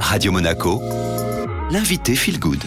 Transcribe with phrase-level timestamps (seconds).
[0.00, 0.80] Radio Monaco,
[1.70, 2.62] l'invité Feel Good.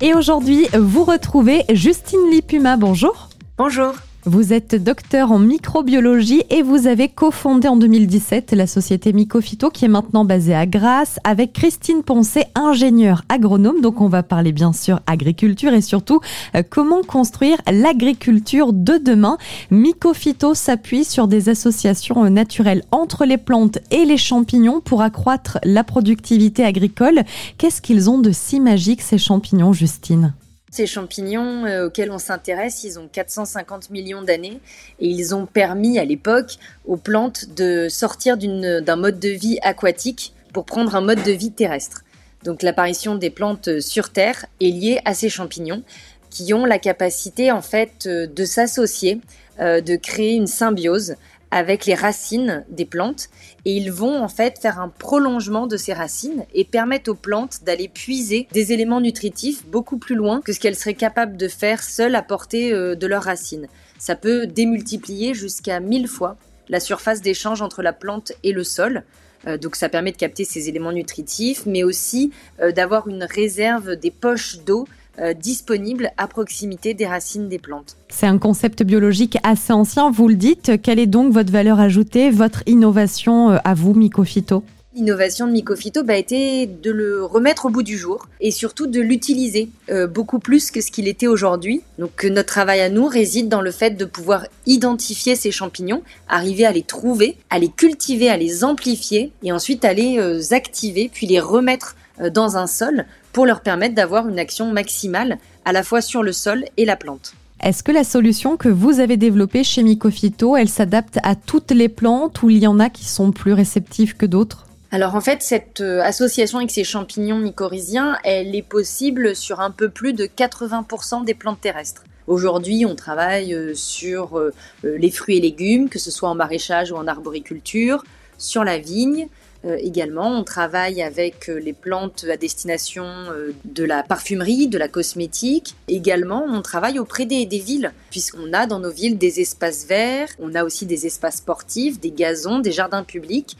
[0.00, 2.76] Et aujourd'hui, vous retrouvez Justine Lipuma.
[2.76, 3.28] Bonjour.
[3.56, 3.94] Bonjour.
[4.24, 9.84] Vous êtes docteur en microbiologie et vous avez cofondé en 2017 la société Mycophyto qui
[9.84, 13.80] est maintenant basée à Grasse avec Christine Poncet, ingénieure agronome.
[13.80, 16.20] Donc on va parler bien sûr agriculture et surtout
[16.54, 19.38] euh, comment construire l'agriculture de demain.
[19.72, 25.58] Mycophyto s'appuie sur des associations euh, naturelles entre les plantes et les champignons pour accroître
[25.64, 27.24] la productivité agricole.
[27.58, 30.32] Qu'est-ce qu'ils ont de si magique ces champignons, Justine?
[30.72, 34.58] Ces champignons euh, auxquels on s'intéresse, ils ont 450 millions d'années
[34.98, 40.32] et ils ont permis à l'époque aux plantes de sortir d'un mode de vie aquatique
[40.52, 42.02] pour prendre un mode de vie terrestre.
[42.42, 45.82] Donc l'apparition des plantes sur Terre est liée à ces champignons
[46.30, 49.20] qui ont la capacité en fait euh, de s'associer,
[49.60, 51.16] euh, de créer une symbiose
[51.52, 53.28] avec les racines des plantes
[53.66, 57.62] et ils vont en fait faire un prolongement de ces racines et permettre aux plantes
[57.62, 61.82] d'aller puiser des éléments nutritifs beaucoup plus loin que ce qu'elles seraient capables de faire
[61.82, 63.68] seules à portée euh, de leurs racines.
[63.98, 66.38] Ça peut démultiplier jusqu'à 1000 fois
[66.70, 69.04] la surface d'échange entre la plante et le sol.
[69.46, 73.96] Euh, donc ça permet de capter ces éléments nutritifs, mais aussi euh, d'avoir une réserve
[73.96, 74.86] des poches d'eau
[75.18, 77.98] euh, disponible à proximité des racines des plantes.
[78.08, 80.80] C'est un concept biologique assez ancien, vous le dites.
[80.80, 86.02] Quelle est donc votre valeur ajoutée, votre innovation euh, à vous, Mycophyto L'innovation de Mycophyto
[86.02, 90.06] bah, a été de le remettre au bout du jour et surtout de l'utiliser euh,
[90.06, 91.82] beaucoup plus que ce qu'il était aujourd'hui.
[91.98, 96.64] Donc notre travail à nous réside dans le fait de pouvoir identifier ces champignons, arriver
[96.64, 101.26] à les trouver, à les cultiver, à les amplifier et ensuite à les activer puis
[101.26, 101.96] les remettre
[102.30, 106.32] dans un sol pour leur permettre d'avoir une action maximale à la fois sur le
[106.32, 107.34] sol et la plante.
[107.62, 111.88] Est-ce que la solution que vous avez développée chez Mycophyto, elle s'adapte à toutes les
[111.88, 114.66] plantes ou il y en a qui sont plus réceptives que d'autres?
[114.90, 119.70] Alors en fait, cette euh, association avec ces champignons mycorhiziens, elle est possible sur un
[119.70, 122.02] peu plus de 80% des plantes terrestres.
[122.26, 124.52] Aujourd'hui, on travaille euh, sur euh,
[124.82, 128.04] les fruits et légumes, que ce soit en maraîchage ou en arboriculture,
[128.38, 129.28] sur la vigne,
[129.64, 130.28] euh, également.
[130.28, 135.76] On travaille avec euh, les plantes à destination euh, de la parfumerie, de la cosmétique.
[135.86, 140.54] Également, on travaille auprès des, villes, puisqu'on a dans nos villes des espaces verts, on
[140.56, 143.56] a aussi des espaces sportifs, des gazons, des jardins publics,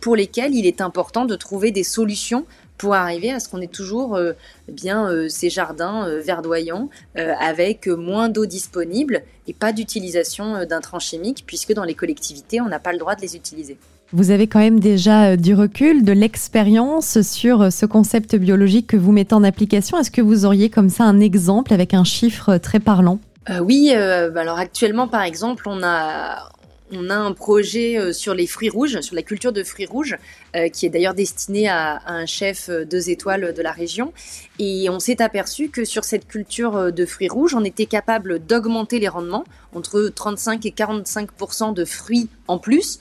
[0.00, 2.46] pour lesquels il est important de trouver des solutions
[2.78, 4.18] pour arriver à ce qu'on ait toujours
[4.68, 11.84] bien ces jardins verdoyants avec moins d'eau disponible et pas d'utilisation d'intrants chimiques puisque dans
[11.84, 13.76] les collectivités on n'a pas le droit de les utiliser.
[14.12, 18.86] Vous avez quand même déjà euh, du recul, de l'expérience sur euh, ce concept biologique
[18.86, 19.98] que vous mettez en application.
[19.98, 23.18] Est-ce que vous auriez comme ça un exemple avec un chiffre très parlant?
[23.50, 26.50] Euh, Oui, bah alors actuellement par exemple, on a,
[26.92, 30.16] on a un projet sur les fruits rouges, sur la culture de fruits rouges,
[30.72, 34.12] qui est d'ailleurs destiné à, un chef deux étoiles de la région.
[34.58, 38.98] Et on s'est aperçu que sur cette culture de fruits rouges, on était capable d'augmenter
[38.98, 39.44] les rendements
[39.74, 42.98] entre 35 et 45% de fruits en plus.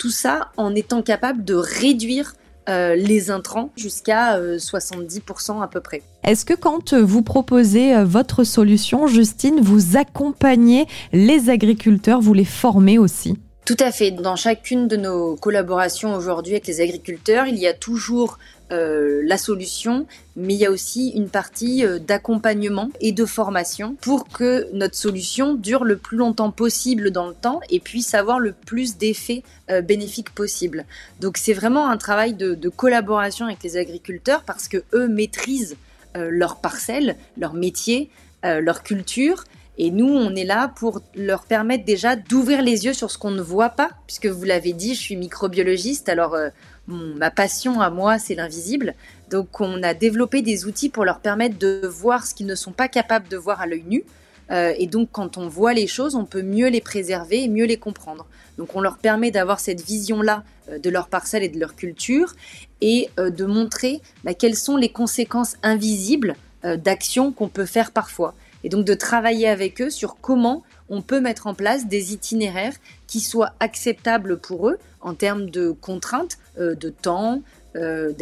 [0.00, 2.32] Tout ça en étant capable de réduire
[2.70, 6.00] euh, les intrants jusqu'à 70% euh, à peu près.
[6.24, 12.46] Est-ce que quand vous proposez euh, votre solution, Justine, vous accompagnez les agriculteurs, vous les
[12.46, 13.36] formez aussi?
[13.66, 14.10] Tout à fait.
[14.10, 18.38] Dans chacune de nos collaborations aujourd'hui avec les agriculteurs, il y a toujours
[18.72, 23.96] euh, la solution, mais il y a aussi une partie euh, d'accompagnement et de formation
[24.00, 28.38] pour que notre solution dure le plus longtemps possible dans le temps et puisse avoir
[28.38, 30.84] le plus d'effets euh, bénéfiques possible.
[31.20, 35.76] Donc c'est vraiment un travail de, de, collaboration avec les agriculteurs parce que eux maîtrisent
[36.16, 38.10] leur parcelle, leur métier,
[38.42, 39.44] leur culture
[39.82, 43.30] et nous, on est là pour leur permettre déjà d'ouvrir les yeux sur ce qu'on
[43.30, 46.50] ne voit pas, puisque vous l'avez dit, je suis microbiologiste, alors euh,
[46.86, 48.94] ma passion à moi, c'est l'invisible.
[49.30, 52.72] Donc on a développé des outils pour leur permettre de voir ce qu'ils ne sont
[52.72, 54.04] pas capables de voir à l'œil nu.
[54.50, 57.64] Euh, et donc quand on voit les choses, on peut mieux les préserver et mieux
[57.64, 58.26] les comprendre.
[58.58, 62.34] Donc on leur permet d'avoir cette vision-là euh, de leur parcelle et de leur culture
[62.82, 68.34] et de montrer bah, quelles sont les conséquences invisibles d'actions qu'on peut faire parfois
[68.64, 72.74] et donc de travailler avec eux sur comment on peut mettre en place des itinéraires
[73.06, 77.42] qui soient acceptables pour eux en termes de contraintes, euh, de temps,
[77.76, 78.12] euh,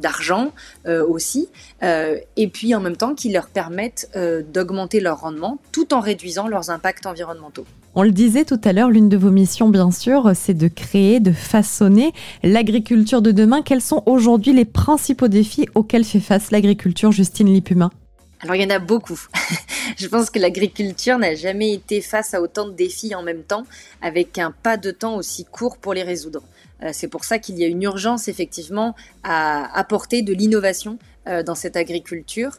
[0.00, 0.52] d'argent
[0.86, 1.50] euh, aussi,
[1.82, 4.10] et puis en même temps qui leur permettent
[4.50, 7.66] d'augmenter leur rendement tout en réduisant leurs impacts environnementaux.
[7.94, 11.20] On le disait tout à l'heure, l'une de vos missions, bien sûr, c'est de créer,
[11.20, 13.60] de façonner l'agriculture de demain.
[13.60, 17.90] Quels sont aujourd'hui les principaux défis auxquels fait face l'agriculture, Justine Lipuma?
[18.42, 19.20] Alors il y en a beaucoup.
[19.96, 23.64] je pense que l'agriculture n'a jamais été face à autant de défis en même temps,
[24.00, 26.42] avec un pas de temps aussi court pour les résoudre.
[26.92, 31.76] C'est pour ça qu'il y a une urgence effectivement à apporter de l'innovation dans cette
[31.76, 32.58] agriculture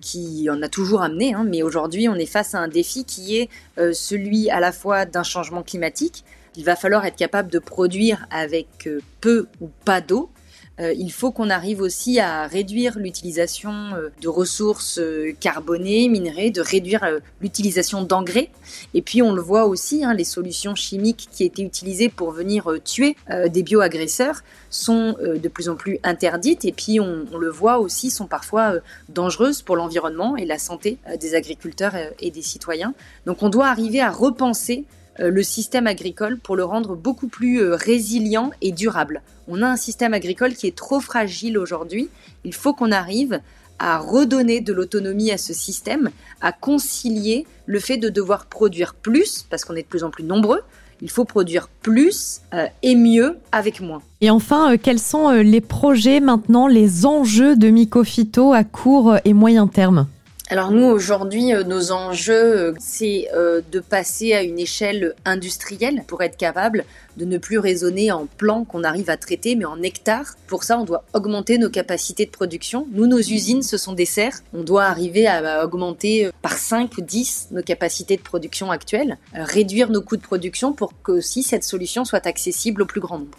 [0.00, 1.46] qui en a toujours amené, hein.
[1.48, 3.48] mais aujourd'hui on est face à un défi qui est
[3.92, 6.24] celui à la fois d'un changement climatique,
[6.56, 8.88] il va falloir être capable de produire avec
[9.20, 10.41] peu ou pas d'eau, euh,
[10.78, 16.60] il faut qu'on arrive aussi à réduire l'utilisation euh, de ressources euh, carbonées, minerais, de
[16.60, 18.50] réduire l'utilisation d'engrais.
[18.94, 22.70] Et puis on le voit aussi, hein, les solutions chimiques qui étaient utilisées pour venir
[22.84, 23.16] tuer
[23.48, 26.64] des bioagresseurs sont de plus en plus interdites.
[26.64, 28.74] Et puis on, le voit aussi, sont parfois
[29.08, 32.94] dangereuses pour l'environnement et la santé des agriculteurs et des citoyens.
[33.26, 37.60] Donc on doit arriver à repenser euh, le système agricole pour le rendre beaucoup plus
[37.60, 39.22] euh, résilient et durable.
[39.48, 42.08] On a un système agricole qui est trop fragile aujourd'hui.
[42.44, 43.40] Il faut qu'on arrive
[43.78, 46.10] à redonner de l'autonomie à ce système,
[46.40, 50.24] à concilier le fait de devoir produire plus, parce qu'on est de plus en plus
[50.24, 50.60] nombreux,
[51.00, 54.02] il faut produire plus euh, et mieux avec moins.
[54.20, 59.66] Et enfin, quels sont les projets maintenant, les enjeux de Mycophyto à court et moyen
[59.66, 60.06] terme?
[60.52, 66.04] Alors nous aujourd'hui, euh, nos enjeux, euh, c'est euh, de passer à une échelle industrielle
[66.06, 66.84] pour être capable
[67.16, 70.34] de ne plus raisonner en plans qu'on arrive à traiter, mais en hectares.
[70.48, 72.86] Pour ça, on doit augmenter nos capacités de production.
[72.92, 74.40] Nous, nos usines, ce sont des serres.
[74.52, 79.88] On doit arriver à augmenter par 5 ou 10 nos capacités de production actuelles, réduire
[79.88, 83.38] nos coûts de production pour que aussi cette solution soit accessible au plus grand nombre.